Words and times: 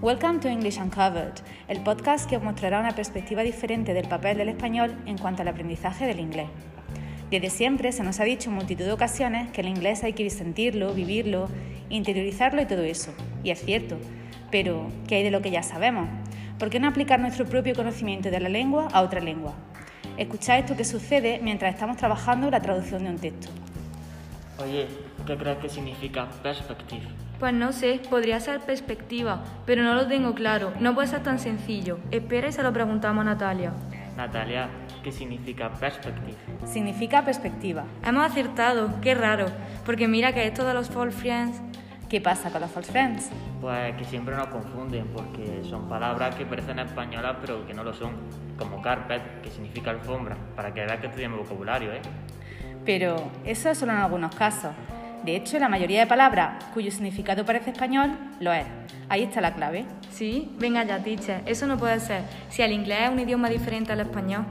Welcome 0.00 0.38
to 0.40 0.48
English 0.48 0.78
Uncovered, 0.78 1.40
el 1.66 1.82
podcast 1.82 2.30
que 2.30 2.36
os 2.36 2.42
mostrará 2.44 2.78
una 2.78 2.94
perspectiva 2.94 3.42
diferente 3.42 3.94
del 3.94 4.06
papel 4.06 4.38
del 4.38 4.50
español 4.50 4.94
en 5.06 5.18
cuanto 5.18 5.42
al 5.42 5.48
aprendizaje 5.48 6.06
del 6.06 6.20
inglés. 6.20 6.46
Desde 7.32 7.50
siempre 7.50 7.90
se 7.90 8.04
nos 8.04 8.20
ha 8.20 8.24
dicho 8.24 8.48
en 8.48 8.54
multitud 8.54 8.84
de 8.84 8.92
ocasiones 8.92 9.50
que 9.50 9.62
el 9.62 9.66
inglés 9.66 10.04
hay 10.04 10.12
que 10.12 10.30
sentirlo, 10.30 10.94
vivirlo, 10.94 11.48
interiorizarlo 11.90 12.62
y 12.62 12.66
todo 12.66 12.84
eso. 12.84 13.12
Y 13.42 13.50
es 13.50 13.60
cierto. 13.60 13.98
Pero, 14.52 14.86
¿qué 15.08 15.16
hay 15.16 15.24
de 15.24 15.32
lo 15.32 15.42
que 15.42 15.50
ya 15.50 15.64
sabemos? 15.64 16.08
¿Por 16.60 16.70
qué 16.70 16.78
no 16.78 16.86
aplicar 16.86 17.18
nuestro 17.18 17.44
propio 17.44 17.74
conocimiento 17.74 18.30
de 18.30 18.38
la 18.38 18.48
lengua 18.48 18.86
a 18.92 19.02
otra 19.02 19.18
lengua? 19.20 19.54
Escuchad 20.16 20.60
esto 20.60 20.76
que 20.76 20.84
sucede 20.84 21.40
mientras 21.42 21.74
estamos 21.74 21.96
trabajando 21.96 22.52
la 22.52 22.60
traducción 22.60 23.02
de 23.02 23.10
un 23.10 23.18
texto. 23.18 23.63
Oye, 24.62 24.86
¿qué 25.26 25.36
crees 25.36 25.58
que 25.58 25.68
significa 25.68 26.28
perspective? 26.42 27.02
Pues 27.40 27.52
no 27.52 27.72
sé, 27.72 28.00
podría 28.08 28.38
ser 28.38 28.60
perspectiva, 28.60 29.42
pero 29.66 29.82
no 29.82 29.94
lo 29.94 30.06
tengo 30.06 30.34
claro. 30.34 30.72
No 30.78 30.94
puede 30.94 31.08
ser 31.08 31.24
tan 31.24 31.40
sencillo. 31.40 31.98
Espera 32.12 32.48
y 32.48 32.52
se 32.52 32.62
lo 32.62 32.72
preguntamos 32.72 33.22
a 33.22 33.24
Natalia. 33.24 33.72
Natalia, 34.16 34.68
¿qué 35.02 35.10
significa 35.10 35.70
perspective? 35.70 36.36
Significa 36.66 37.24
perspectiva. 37.24 37.84
Hemos 38.04 38.24
acertado, 38.24 39.00
qué 39.00 39.16
raro, 39.16 39.46
porque 39.84 40.06
mira 40.06 40.32
que 40.32 40.46
esto 40.46 40.64
de 40.64 40.74
los 40.74 40.88
false 40.88 41.18
friends... 41.18 41.60
¿Qué 42.08 42.20
pasa 42.20 42.50
con 42.50 42.60
los 42.60 42.70
false 42.70 42.92
friends? 42.92 43.30
Pues 43.60 43.96
que 43.96 44.04
siempre 44.04 44.36
nos 44.36 44.46
confunden 44.46 45.08
porque 45.08 45.64
son 45.64 45.88
palabras 45.88 46.36
que 46.36 46.46
parecen 46.46 46.78
españolas 46.78 47.38
pero 47.40 47.66
que 47.66 47.74
no 47.74 47.82
lo 47.82 47.92
son, 47.92 48.12
como 48.56 48.80
carpet, 48.80 49.40
que 49.42 49.50
significa 49.50 49.90
alfombra, 49.90 50.36
para 50.54 50.72
que 50.72 50.84
veas 50.84 51.00
que 51.00 51.08
estudiamos 51.08 51.40
vocabulario, 51.40 51.92
¿eh? 51.92 52.02
Pero 52.84 53.16
eso 53.44 53.70
es 53.70 53.78
solo 53.78 53.92
en 53.92 53.98
algunos 53.98 54.34
casos. 54.34 54.72
De 55.24 55.36
hecho, 55.36 55.58
la 55.58 55.70
mayoría 55.70 56.00
de 56.00 56.06
palabras 56.06 56.62
cuyo 56.74 56.90
significado 56.90 57.46
parece 57.46 57.70
español 57.70 58.10
lo 58.40 58.52
es. 58.52 58.66
Ahí 59.08 59.22
está 59.22 59.40
la 59.40 59.54
clave. 59.54 59.86
Sí, 60.10 60.52
venga 60.58 60.84
ya, 60.84 60.98
teacher, 60.98 61.40
eso 61.46 61.66
no 61.66 61.78
puede 61.78 61.98
ser. 61.98 62.22
Si 62.50 62.60
el 62.60 62.72
inglés 62.72 62.98
es 63.04 63.10
un 63.10 63.20
idioma 63.20 63.48
diferente 63.48 63.92
al 63.92 64.00
español. 64.00 64.44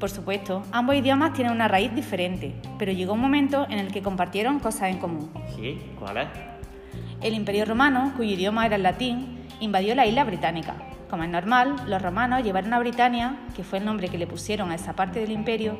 Por 0.00 0.10
supuesto, 0.10 0.62
ambos 0.72 0.96
idiomas 0.96 1.34
tienen 1.34 1.52
una 1.52 1.68
raíz 1.68 1.94
diferente, 1.94 2.54
pero 2.78 2.92
llegó 2.92 3.12
un 3.12 3.20
momento 3.20 3.66
en 3.68 3.78
el 3.78 3.92
que 3.92 4.02
compartieron 4.02 4.58
cosas 4.58 4.90
en 4.90 4.98
común. 4.98 5.30
¿Sí? 5.54 5.78
¿Cuál 5.98 6.16
es? 6.16 6.28
El 7.22 7.34
Imperio 7.34 7.64
Romano, 7.64 8.12
cuyo 8.16 8.32
idioma 8.32 8.66
era 8.66 8.76
el 8.76 8.82
latín, 8.82 9.38
invadió 9.60 9.94
la 9.94 10.06
isla 10.06 10.24
británica. 10.24 10.74
Como 11.08 11.22
es 11.22 11.30
normal, 11.30 11.76
los 11.86 12.02
romanos 12.02 12.42
llevaron 12.42 12.72
a 12.72 12.78
Britania, 12.78 13.36
que 13.54 13.64
fue 13.64 13.78
el 13.78 13.84
nombre 13.84 14.08
que 14.08 14.18
le 14.18 14.26
pusieron 14.26 14.70
a 14.70 14.74
esa 14.74 14.94
parte 14.94 15.20
del 15.20 15.30
imperio, 15.30 15.78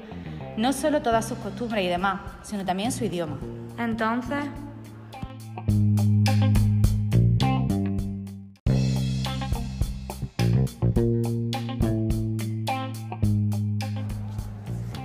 no 0.57 0.73
solo 0.73 1.03
todas 1.03 1.27
sus 1.27 1.39
costumbres 1.39 1.85
y 1.85 1.89
demás, 1.89 2.21
sino 2.43 2.65
también 2.65 2.93
su 2.93 3.05
idioma. 3.05 3.39
Entonces... 3.79 4.45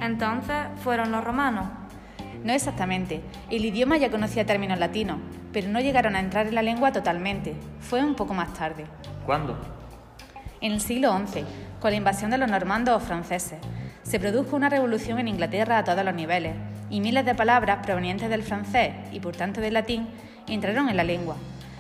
Entonces 0.02 0.58
fueron 0.84 1.12
los 1.12 1.24
romanos. 1.24 1.68
No 2.44 2.54
exactamente. 2.54 3.22
El 3.50 3.66
idioma 3.66 3.98
ya 3.98 4.10
conocía 4.10 4.46
términos 4.46 4.80
latinos, 4.80 5.18
pero 5.52 5.70
no 5.70 5.80
llegaron 5.80 6.16
a 6.16 6.20
entrar 6.20 6.48
en 6.48 6.56
la 6.56 6.62
lengua 6.62 6.92
totalmente. 6.92 7.56
Fue 7.80 8.04
un 8.04 8.16
poco 8.16 8.34
más 8.34 8.54
tarde. 8.54 8.86
¿Cuándo? 9.26 9.58
En 10.62 10.74
el 10.74 10.82
siglo 10.82 11.18
XI, 11.26 11.44
con 11.80 11.92
la 11.92 11.98
invasión 11.98 12.32
de 12.32 12.38
los 12.38 12.50
normandos 12.50 12.96
o 12.96 13.06
franceses, 13.06 13.60
se 14.10 14.20
produjo 14.20 14.56
una 14.56 14.70
revolución 14.70 15.20
en 15.20 15.28
Inglaterra 15.28 15.78
a 15.78 15.84
todos 15.84 16.04
los 16.04 16.16
niveles, 16.16 16.56
y 16.90 17.00
miles 17.00 17.26
de 17.26 17.36
palabras 17.36 17.86
provenientes 17.86 18.28
del 18.28 18.42
francés 18.42 18.92
y 19.12 19.20
por 19.20 19.36
tanto 19.36 19.62
del 19.62 19.76
latín 19.76 20.08
entraron 20.48 20.90
en 20.90 20.98
la 20.98 21.04
lengua. 21.04 21.36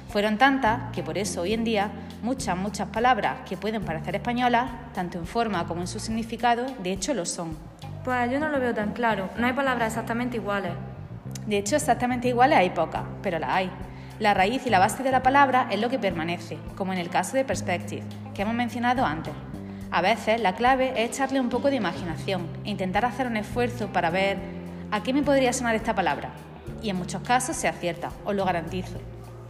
Fueron 0.09 0.37
tantas 0.37 0.91
que 0.93 1.01
por 1.01 1.17
eso 1.17 1.41
hoy 1.41 1.53
en 1.53 1.63
día 1.63 1.89
muchas, 2.21 2.55
muchas 2.55 2.89
palabras 2.89 3.37
que 3.49 3.57
pueden 3.57 3.83
parecer 3.83 4.15
españolas, 4.15 4.69
tanto 4.93 5.17
en 5.17 5.25
forma 5.25 5.65
como 5.65 5.81
en 5.81 5.87
su 5.87 5.99
significado, 5.99 6.67
de 6.83 6.91
hecho 6.91 7.15
lo 7.15 7.25
son. 7.25 7.57
Pues 8.03 8.29
yo 8.29 8.39
no 8.39 8.49
lo 8.49 8.59
veo 8.59 8.75
tan 8.75 8.93
claro, 8.93 9.31
no 9.35 9.47
hay 9.47 9.53
palabras 9.53 9.87
exactamente 9.87 10.37
iguales. 10.37 10.73
De 11.47 11.57
hecho, 11.57 11.77
exactamente 11.77 12.27
iguales 12.27 12.59
hay 12.59 12.69
pocas, 12.69 13.05
pero 13.23 13.39
las 13.39 13.49
hay. 13.49 13.71
La 14.19 14.35
raíz 14.35 14.67
y 14.67 14.69
la 14.69 14.77
base 14.77 15.01
de 15.01 15.11
la 15.11 15.23
palabra 15.23 15.67
es 15.71 15.81
lo 15.81 15.89
que 15.89 15.97
permanece, 15.97 16.59
como 16.75 16.93
en 16.93 16.99
el 16.99 17.09
caso 17.09 17.35
de 17.37 17.43
perspective, 17.43 18.03
que 18.35 18.43
hemos 18.43 18.53
mencionado 18.53 19.03
antes. 19.03 19.33
A 19.91 20.01
veces 20.01 20.39
la 20.39 20.53
clave 20.53 20.93
es 20.95 21.09
echarle 21.09 21.39
un 21.39 21.49
poco 21.49 21.71
de 21.71 21.77
imaginación 21.77 22.47
e 22.63 22.69
intentar 22.69 23.05
hacer 23.05 23.25
un 23.25 23.37
esfuerzo 23.37 23.87
para 23.87 24.11
ver 24.11 24.37
a 24.91 25.01
qué 25.01 25.13
me 25.13 25.23
podría 25.23 25.51
sonar 25.51 25.75
esta 25.75 25.95
palabra. 25.95 26.29
Y 26.83 26.91
en 26.91 26.95
muchos 26.95 27.23
casos 27.23 27.55
se 27.55 27.67
acierta, 27.67 28.11
os 28.23 28.35
lo 28.35 28.45
garantizo. 28.45 28.99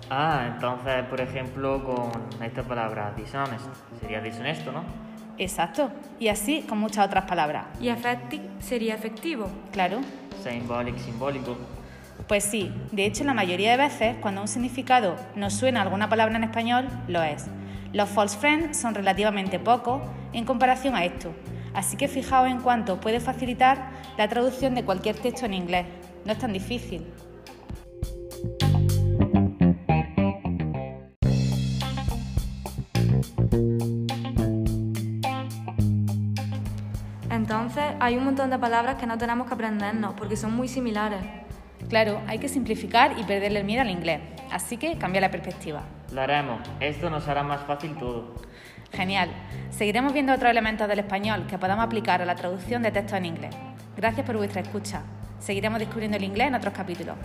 Ah, 0.10 0.46
entonces, 0.54 1.04
por 1.10 1.20
ejemplo, 1.20 1.84
con 1.84 2.42
esta 2.42 2.64
palabra 2.64 3.14
dishonest, 3.18 3.66
sería 4.00 4.22
deshonesto, 4.22 4.72
¿no? 4.72 4.84
Exacto, 5.38 5.92
y 6.20 6.30
así 6.30 6.64
con 6.68 6.80
muchas 6.80 7.06
otras 7.06 7.26
palabras. 7.26 7.66
Y 7.82 7.90
effective 7.90 8.44
sería 8.60 8.96
efectivo. 8.96 9.50
Claro. 9.72 10.00
Symbolic, 10.42 10.98
simbólico. 10.98 11.58
Pues 12.28 12.46
sí, 12.46 12.74
de 12.92 13.06
hecho 13.06 13.24
la 13.26 13.34
mayoría 13.34 13.72
de 13.72 13.78
veces 13.78 14.16
cuando 14.22 14.42
un 14.42 14.48
significado 14.48 15.16
nos 15.36 15.54
suena 15.54 15.82
a 15.82 15.84
alguna 15.84 16.10
palabra 16.10 16.38
en 16.38 16.44
español, 16.46 16.88
lo 17.08 17.24
es. 17.24 17.48
Los 17.92 18.10
false 18.10 18.38
friends 18.38 18.78
son 18.78 18.94
relativamente 18.94 19.58
pocos 19.58 20.02
en 20.32 20.46
comparación 20.46 20.96
a 20.96 21.06
esto, 21.06 21.34
así 21.74 21.98
que 21.98 22.08
fijaos 22.08 22.48
en 22.48 22.62
cuánto 22.62 23.00
puede 23.00 23.20
facilitar 23.20 23.90
la 24.16 24.28
traducción 24.28 24.76
de 24.76 24.86
cualquier 24.86 25.16
texto 25.16 25.48
en 25.48 25.56
inglés. 25.56 25.88
No 26.24 26.32
es 26.32 26.38
tan 26.38 26.54
difícil. 26.54 27.08
Entonces 37.32 37.84
hay 38.00 38.18
un 38.18 38.26
montón 38.26 38.52
de 38.52 38.60
palabras 38.60 38.96
que 38.96 39.08
no 39.08 39.18
tenemos 39.18 39.48
que 39.48 39.56
aprendernos 39.56 40.14
porque 40.14 40.36
son 40.36 40.54
muy 40.56 40.68
similares. 40.68 41.22
Claro, 41.90 42.22
hay 42.28 42.38
que 42.38 42.50
simplificar 42.50 43.18
y 43.18 43.24
perderle 43.24 43.62
el 43.62 43.66
miedo 43.66 43.82
al 43.82 43.90
inglés, 43.90 44.20
así 44.52 44.78
que 44.78 44.98
cambia 44.98 45.22
la 45.22 45.32
perspectiva. 45.32 45.84
Lo 46.12 46.22
haremos, 46.22 46.62
esto 46.80 47.10
nos 47.10 47.28
hará 47.28 47.44
más 47.44 47.62
fácil 47.64 47.96
todo. 47.98 48.36
Genial. 48.92 49.30
Seguiremos 49.70 50.14
viendo 50.14 50.34
otros 50.34 50.50
elementos 50.50 50.88
del 50.88 51.00
español 51.00 51.46
que 51.48 51.58
podamos 51.58 51.86
aplicar 51.86 52.22
a 52.22 52.26
la 52.26 52.36
traducción 52.36 52.82
de 52.82 52.92
textos 52.92 53.18
en 53.18 53.26
inglés. 53.26 53.56
Gracias 53.96 54.26
por 54.26 54.38
vuestra 54.38 54.62
escucha. 54.62 55.04
Seguiremos 55.40 55.80
descubriendo 55.80 56.18
el 56.18 56.24
inglés 56.24 56.48
en 56.48 56.56
otros 56.56 56.74
capítulos. 56.74 57.16